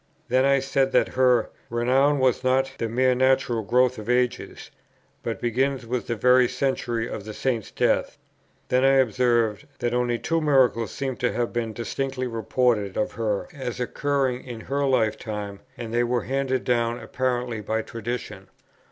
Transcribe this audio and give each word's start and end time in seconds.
Then 0.29 0.45
I 0.45 0.57
said 0.57 0.93
that 0.93 1.09
her 1.09 1.51
"renown 1.69 2.17
was 2.17 2.43
not 2.43 2.71
the 2.79 2.89
mere 2.89 3.13
natural 3.13 3.61
growth 3.61 3.99
of 3.99 4.09
ages, 4.09 4.71
but 5.21 5.39
begins 5.39 5.85
with 5.85 6.07
the 6.07 6.15
very 6.15 6.47
century 6.49 7.07
of 7.07 7.23
the 7.23 7.35
Saint's 7.35 7.69
death." 7.69 8.17
Then 8.69 8.83
I 8.83 8.93
observed 8.95 9.67
that 9.77 9.93
only 9.93 10.17
two 10.17 10.41
miracles 10.41 10.89
seem 10.89 11.17
to 11.17 11.31
have 11.33 11.53
been 11.53 11.71
"distinctly 11.71 12.25
reported 12.25 12.97
of 12.97 13.11
her 13.11 13.47
as 13.53 13.79
occurring 13.79 14.43
in 14.43 14.61
her 14.61 14.85
lifetime; 14.87 15.59
and 15.77 15.93
they 15.93 16.03
were 16.03 16.23
handed 16.23 16.63
down 16.63 16.99
apparently 16.99 17.61
by 17.61 17.83
tradition." 17.83 18.47